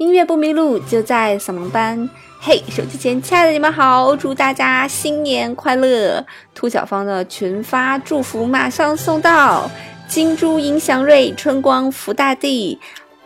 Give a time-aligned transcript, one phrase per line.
[0.00, 2.08] 音乐不迷路，就在扫盲班。
[2.40, 6.24] 嘿，手机前亲爱的你们好，祝大家新年快乐！
[6.54, 9.70] 兔小芳的群发祝福马上送到，
[10.08, 12.78] 金猪迎祥瑞，春光福大地。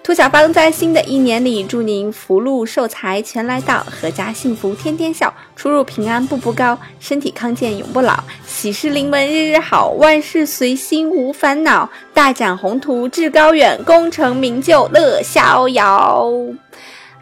[0.02, 16.28] 兔小芳在新的一年里，祝您福禄寿财全来到，阖家幸福天天笑，出入平安步步高，身体康健永不老，喜事临门日日好，万事随心无烦恼，大展宏图志高远，功成名就乐逍遥。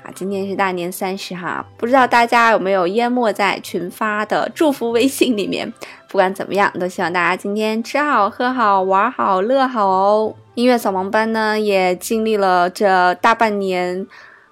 [0.02, 5.72] 啊，今天是大年三十哈，不知道大家有没有淹没在群发的祝福微信里面？
[6.08, 10.34] 不管怎么样，都希望大家今天吃好、喝好、玩好、乐好哦。
[10.54, 14.06] 音乐扫盲班呢，也经历了这大半年，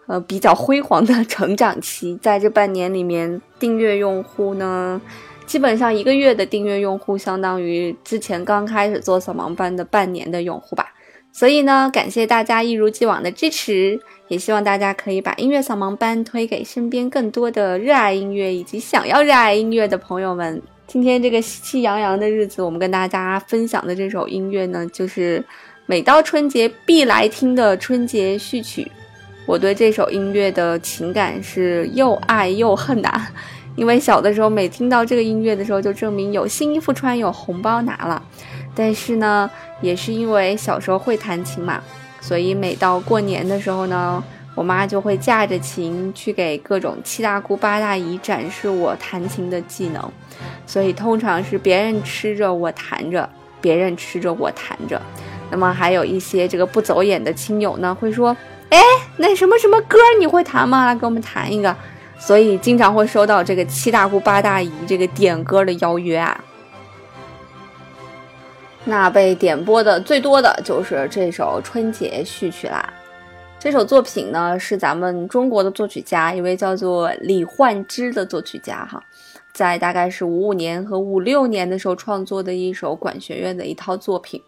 [0.06, 2.16] 呃，比较辉煌的成长期。
[2.22, 5.00] 在这半年里面，订阅用户呢，
[5.44, 10.86] 基本上一个月的订阅用户，相当于之前刚开始做扫盲班的半年的用户吧。
[11.32, 14.00] 所以呢，感谢大家一如既往的支持。
[14.30, 20.62] 也希望大家可以把音乐扫盲班推给身边更多的热爱音乐以及想要热爱音乐的朋友们。
[20.86, 25.44] 今天这个喜气洋洋的日子，我们跟大家分享的这首音乐呢，就是
[25.84, 28.88] 每到春节必来听的春节序曲。
[29.46, 33.26] 我对这首音乐的情感是又爱又恨呐，
[33.74, 38.22] 因为小的时候每听到这个音乐的时候，就证明有新衣服穿，有红包拿了。
[38.76, 39.50] 但是呢，
[39.80, 41.82] 也是因为小时候会弹琴嘛。
[42.20, 44.22] 所以每到过年的时候呢，
[44.54, 50.12] 我妈就会架着琴去给各种七大姑八大姨展示我弹琴的技能。
[50.66, 53.28] 所以通常是别人吃着我弹着，
[53.60, 55.00] 别人吃着我弹着。
[55.50, 58.36] 那么还有一些这个不走眼的亲友呢，会说
[58.70, 58.80] ：“哎，
[59.16, 60.86] 那什么什么歌你会弹吗？
[60.86, 61.74] 来给我们弹一个。”
[62.20, 66.38] 所以经常会收到这个七大姑八大姨这个点歌的邀约啊。
[68.84, 72.92] 那被点播的最多的就是这首春节序曲啦。
[73.58, 79.04] 这首作品呢，是咱们中国的作曲家，一位叫做李焕之的作曲家哈，
[79.52, 84.40] 在大概是五五年和五六年的时候创作的一首管弦乐的一套作品。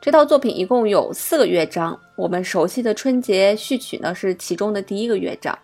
[0.00, 5.56] 这套作品一共有四个乐章，我们熟悉的春节序曲呢是其中的第一个乐章。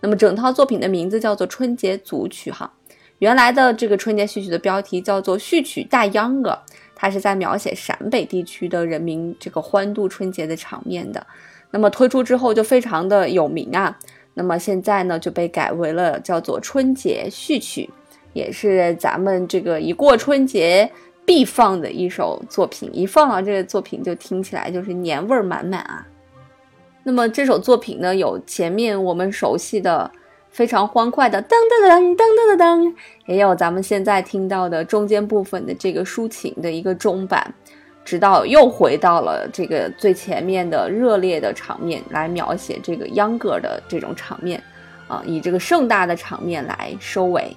[0.00, 2.72] 那么整套作品的名字叫做春节组曲哈。
[3.18, 6.58] 原来的这个春节序曲的标题叫做序曲大秧歌。
[6.98, 11.24] 它是在描写陕北地区的人民这个欢度春节的场面的，
[11.70, 13.96] 那么推出之后就非常的有名啊。
[14.32, 17.90] 那么现在呢就被改为了叫做春节序曲，
[18.32, 20.90] 也是咱们这个一过春节
[21.26, 22.88] 必放的一首作品。
[22.92, 26.06] 一放到这个作品就听起来就是年味儿满满啊。
[27.04, 30.10] 那么这首作品呢有前面我们熟悉的。
[30.56, 32.94] 非常欢快的噔噔噔噔噔噔噔，
[33.26, 37.54] 也有咱们现在听到的中间部分的这个抒情的一个中版，
[38.06, 44.58] 直到又回到了这个最前面的热烈的场面来描写这个秧歌的这种场面，
[45.08, 47.54] 啊，以这个盛大的场面来收尾。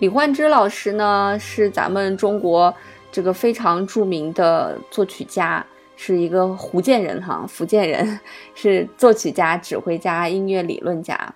[0.00, 2.74] 李焕之老师呢是咱们中国
[3.12, 8.18] 这个非常著名的作曲家，是一个福建人哈，福建人
[8.56, 11.32] 是作曲家、指挥家、音乐理论家。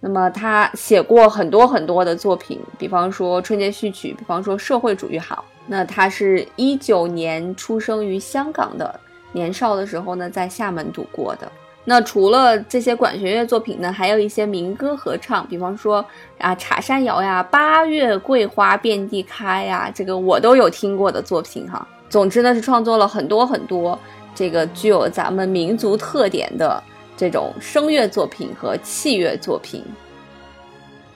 [0.00, 5.44] 那么他写过很多很多的作品，比方说《春节序曲》，比方说《社会主义好》。
[5.66, 8.98] 那他是一九年出生于香港的，
[9.32, 11.50] 年少的时候呢，在厦门度过的。
[11.84, 16.04] 那除了这些管弦乐作品呢，还有一些民歌合唱，比方说
[16.38, 21.86] 啊《茶山谣》呀，《八月桂花遍地开》呀，这个我都有听过的作品哈。
[22.08, 23.98] 总之呢，是创作了很多很多
[24.34, 26.82] 这个具有咱们民族特点的。
[27.18, 29.84] 这种声乐作品和器乐作品，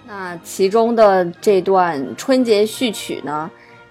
[0.05, 3.49] 那其中的这段春节序曲呢，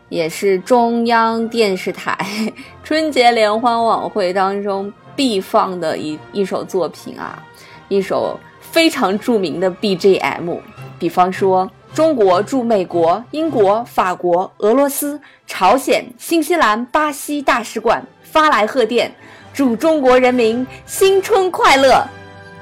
[0.09, 2.17] 也是中央电视台
[2.83, 7.41] 春节联欢晚会当中必放的一一首作品啊，
[7.87, 10.59] 一首非常著名的 BGM。
[10.99, 19.09] 比方说，中国驻美国、英国、法国、俄罗斯、朝鲜、新西兰、巴西大使馆发来贺电。
[19.53, 22.03] 祝中国人民新春快乐！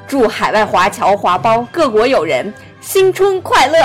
[0.07, 2.51] 祝海外华侨华胞各国友人
[2.81, 3.79] 新春快乐！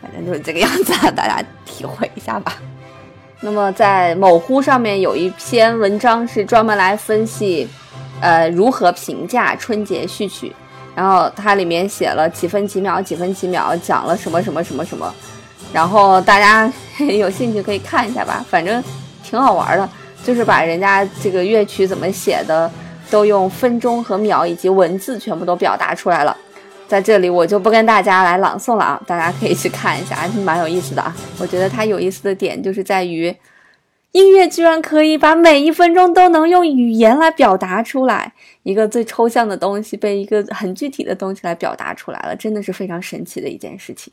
[0.00, 2.54] 反正就是这个样子，大家体会一下吧。
[3.40, 7.68] 那么在某乎上面有一篇文章是专门来分析，
[8.20, 10.54] 呃，如何评价春节序曲。
[10.94, 15.12] 然后它里面写了几分几秒，几分几秒，讲了什么什么什么什么。
[15.72, 16.72] 然后大家
[17.18, 18.82] 有兴趣可以看一下吧，反正
[19.24, 19.88] 挺好玩的。
[20.24, 22.68] 就是把人家这个乐曲怎么写的，
[23.10, 26.36] 都用分钟和秒以及文字全部都表达出来了。
[26.88, 31.14] 在这里我就不跟大家来朗诵了啊，大家可以去看一下，还是蛮有意思的啊。
[31.38, 33.34] 我觉得它有意思的点就是在于，
[34.12, 38.32] 音乐居然可以把每一分钟都能用语言来表达出来，
[38.62, 44.12] 一个最抽象的东西被一个很具体的东西来表达出来了，真的是非常神奇的一件事情。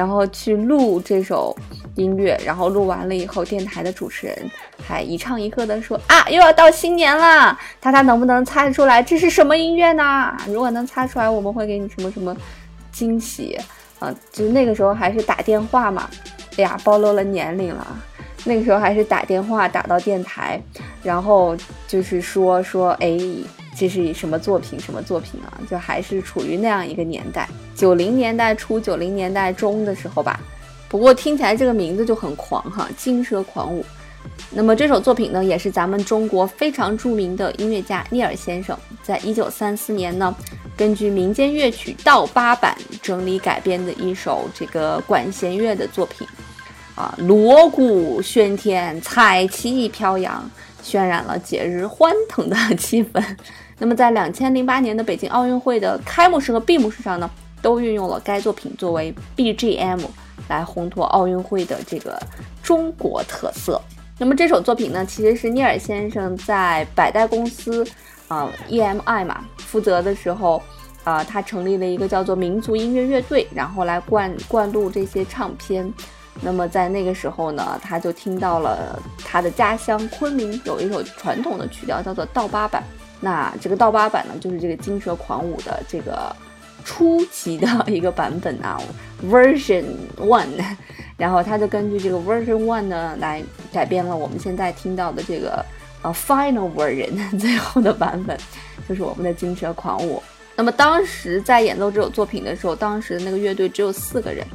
[0.00, 1.54] 然后去录这首
[1.94, 4.50] 音乐，然后录完了以后，电台的主持人
[4.82, 10.34] 还一唱一和的说啊，又要到新年了，他他能不能猜出来这是什么音乐呢？
[10.46, 12.34] 如果能猜出来，我们会给你什么什么
[12.90, 13.58] 惊喜
[13.98, 14.10] 啊？
[14.32, 16.08] 就是那个时候还是打电话嘛，
[16.56, 17.86] 哎呀，暴露了年龄了。
[18.46, 20.58] 那个时候还是打电话打到电台，
[21.02, 21.54] 然后
[21.86, 23.20] 就是说说，哎。
[23.80, 24.78] 这是以什么作品？
[24.78, 25.56] 什么作品啊？
[25.66, 30.38] 就还是处于那样一个年代，九零年代初、九零年代中的时候吧。
[30.86, 33.80] 不过听起来这个名字就很狂哈，《金蛇狂舞》。
[34.50, 40.36] 那么这首作品呢，也是咱们中国非常著名的音乐家聂耳先生在一九三四年呢，
[40.76, 46.28] 根据民间乐曲倒八版整理改编的一首这个管弦乐的作品。
[46.96, 50.50] 啊，锣鼓喧天，彩旗飘扬，
[50.84, 53.24] 渲染了节日欢腾的 气氛。
[53.80, 57.28] 那么，在两千零八年的北京奥运会的开幕式和闭幕式上呢，
[57.62, 60.02] 都运用了该作品作为 BGM
[60.48, 62.20] 来烘托奥运会的这个
[62.62, 63.80] 中国特色。
[64.18, 67.82] 那么这首作品呢，其实是聂耳先生在百代公司
[68.28, 70.62] 啊 EMI 嘛负责的时候，
[71.02, 75.90] 啊，他成立了一个叫做民族音乐乐队，然后来灌灌录这些唱片。
[76.42, 82.84] 那么在那个时候呢，他就听到了他的家乡昆明有一首传统的曲调，叫做倒八版。
[83.20, 86.34] 那这个倒八版呢，就是这个《金蛇狂舞》的这个
[86.84, 88.80] 初级的一个版本啊
[89.24, 89.84] ，Version
[90.16, 90.48] One。
[91.18, 95.62] 然后他就根据这个 Version One 呢，来改编了我们现在听到的这个
[96.00, 98.38] 呃 Final Version 最后的版本，
[98.88, 100.16] 就是我们的《金蛇狂舞》。
[100.56, 104.46] 那么当时在演奏这首作品的时候，当时的那个乐队只有四个人，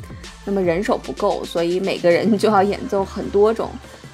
[0.44, 3.70] 那么人手不够，所以每个人就要演奏很多种。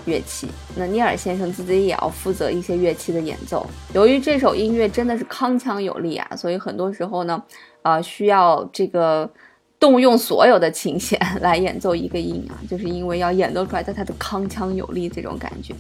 [0.06, 3.66] 乐器，那尼尔先生自己也要负责一些乐器的演奏。
[3.94, 7.42] 由于这首音乐真的是铿锵有力啊，所以很多时候呢，
[7.82, 9.30] 啊，需要这个
[9.80, 15.74] 动用所有的琴弦来演奏一个音啊， 就是因为要演奏出来它的铿锵有力这种感觉。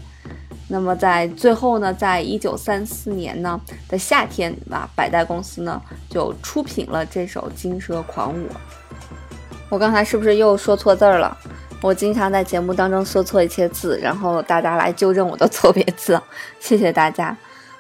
[0.68, 3.60] 那么在最后呢，在一九三四年呢
[3.90, 8.48] 的夏天啊，百代公司呢就出品了这首《金蛇狂舞》。
[9.70, 11.38] 我刚才是不是又说错字儿了？
[11.82, 16.20] 我经常在节目当中说错一些字，然后大家来纠正我的错别字，
[16.60, 17.36] 谢谢大家。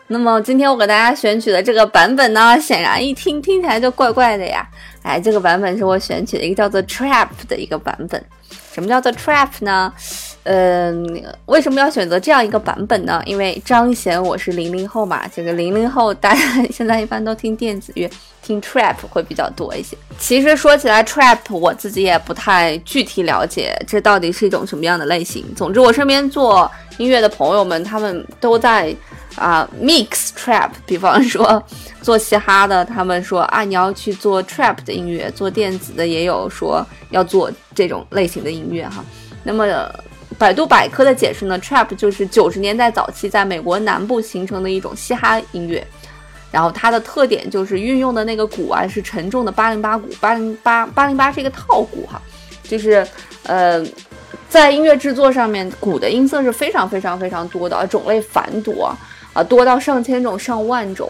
[0.07, 4.67] 那么今天我给大家选取的这个版本呢，显然一听听起来就怪怪的呀。
[5.03, 8.21] 哎，这个版本是我选取的一个叫做 Trap 的一个版本。
[8.73, 9.93] 什么叫做 Trap 呢？
[10.43, 13.21] 嗯，为什么要选择这样一个版本呢？
[13.25, 16.41] 因为彰显我是零零后嘛，这个零零后大家
[16.73, 18.09] 现在一般都听电子乐。
[18.59, 19.95] Trap 会比较多一些。
[20.17, 25.45] 其实说起来，trap 我自己也不太具体了解，这到底是一种什么样的类型。
[25.55, 28.95] 总之，我身边做音乐的朋友们，他们都在
[29.35, 30.71] 啊 mix trap。
[30.87, 31.63] 比方说
[32.01, 39.05] 做嘻哈的，他们说啊你要去做 trap 的音乐；做电子的也有说要做这种类型的音乐哈。
[39.43, 39.65] 那么
[40.37, 45.85] 百度百科的解释呢，trap 就是九十年代早期在美国南部形成的一种嘻哈音乐。
[46.51, 52.21] 然后它的特点就是运用的那个鼓啊是沉重的八零八鼓，八零八八零八是一个套鼓哈，
[52.63, 53.07] 就是
[53.43, 53.81] 呃，
[54.49, 58.93] 在音乐制作上面，鼓的音色是非常非常非常多的，种类繁多
[59.33, 61.09] 啊，多到上千种上万种。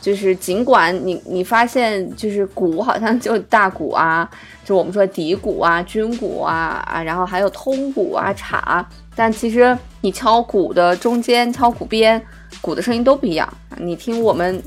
[0.00, 4.28] 就是尽管你你发现就是鼓好像就大鼓啊，
[4.64, 8.84] 就我们说底鼓啊、军鼓啊啊，然后还有通鼓啊、镲，
[9.14, 12.20] 但其实你敲鼓的中间、敲鼓边，
[12.60, 13.48] 鼓的声音都不一样。
[13.78, 14.62] 你听我们。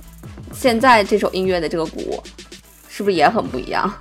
[0.55, 2.23] 现在这首音乐的这个鼓，
[2.87, 3.93] 是不是也很不一样？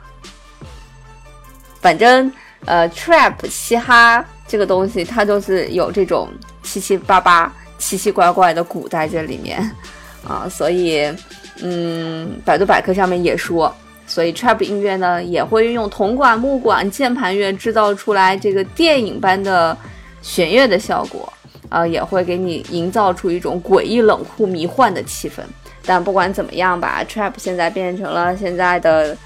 [1.80, 2.32] 反正
[2.64, 6.28] 呃，trap 嘻哈这个东西，它就是有这种
[6.62, 9.70] 七七八八、奇奇怪怪的鼓在这里面
[10.26, 10.48] 啊。
[10.48, 11.12] 所以，
[11.60, 13.74] 嗯，百度百科上面也说，
[14.06, 19.76] 所以 trap 音乐呢也会运用铜管、木管、键盘乐制造出来这个电影般的
[20.22, 21.30] 弦乐的效果，
[21.68, 25.42] 啊，也会给你营造出一种诡异、冷酷、迷幻的气氛。
[25.86, 29.16] 但不管怎么样吧，trap 现在变成了现在的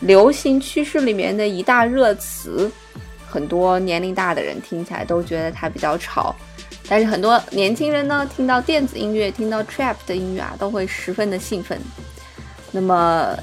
[0.00, 2.70] 流行趋势里面的一大热词，
[3.28, 6.34] 很多年龄大的人听起来都觉得它比较吵，
[6.88, 11.78] 但是很多年轻人呢听到电子音乐、听到 trap 的音乐啊，都会十分的兴奋。
[12.72, 13.36] 那么。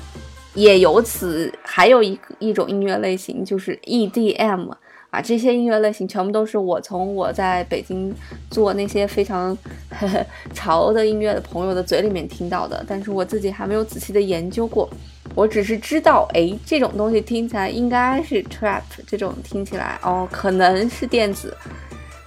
[0.53, 4.69] 也由此，还有一一种音乐类型就是 EDM
[5.15, 8.13] 啊，这些音乐类型全部都是我从我在北京
[8.51, 9.57] 做那些非常
[9.89, 14.89] 呵 呵潮的音乐的朋友的嘴里面听到的，但是我自己还没有仔细的研究过，
[15.33, 21.55] 我只是知道，哎，这种东西听起来应该是 trap，这种听起来哦，可能是电子，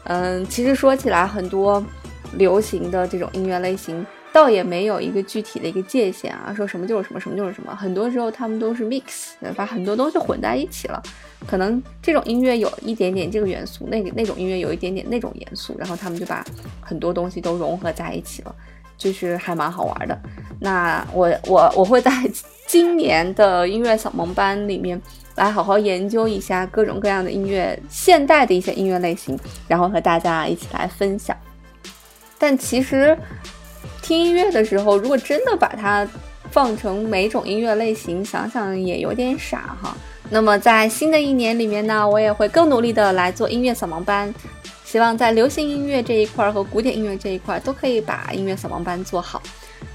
[0.04, 1.84] 嗯，其实说起来，很多
[2.38, 4.06] 流行的这种音乐类型。
[4.32, 7.74] 倒也没有一个具体的一个界限啊，说什么就是什么，什么就是什么。
[7.74, 11.02] 很多时候他们都是 mix，把很多东西混在一起了。
[11.46, 16.44] 可能这种音乐有一点点这个元素，那那种音乐有一点点那种元素，然后他们就把
[16.80, 18.54] 很多东西都融合在一起了，
[18.96, 20.18] 就是还蛮好玩的。
[20.60, 22.10] 那我我我会在
[22.66, 25.00] 今年的音乐扫盲班里面
[25.36, 31.36] 来好好研究一下各种各样的音乐，现代的一些音乐类型，然后和大家一起来分享。
[32.38, 33.16] 但其实。
[34.08, 36.08] 听音乐的时候，如果真的把它
[36.50, 39.94] 放成每种音乐类型，想想也有点傻哈。
[40.30, 44.34] 那么在新的一年里面呢，我也会更努力的来做音乐扫盲班，
[44.82, 49.42] 希望在流行音乐这一块和古典音乐这一块都可以把音乐扫盲班做好。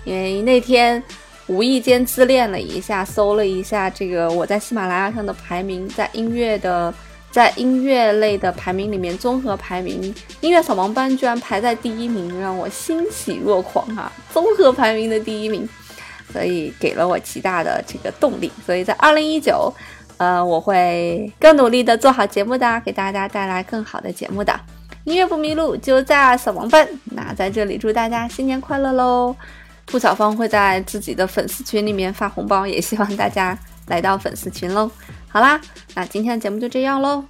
[0.03, 1.03] 因为那天
[1.47, 6.93] 无意间自恋了一下，搜了一下这个我在喜马拉雅上的排名，在音乐的。
[7.33, 14.11] 在音乐类的排名里面，综合排名音乐扫盲班居然排在第一名，让我欣喜若狂啊！
[14.31, 15.67] 综合排名的第一名，
[16.31, 18.51] 所以给了我极大的这个动力。
[18.63, 19.73] 所以在二零一九，
[20.17, 24.53] 呃，我会更努力的做好节目的，给大家带来更好的节目的。
[25.05, 26.87] 音乐不迷路，就在扫盲班。
[27.05, 29.35] 那在这里祝大家新年快乐喽！
[29.87, 34.89] 兔小芳会在自己的粉丝群里面发红包，也希望大家来到粉丝群喽。
[35.29, 35.59] 好啦，
[35.95, 37.25] 那今天的节目就这样喽。